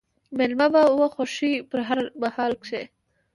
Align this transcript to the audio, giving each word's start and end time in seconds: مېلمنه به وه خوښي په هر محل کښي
مېلمنه 0.37 0.67
به 0.73 0.81
وه 0.97 1.07
خوښي 1.15 1.53
په 1.69 1.77
هر 1.87 1.99
محل 2.21 2.53
کښي 2.61 2.83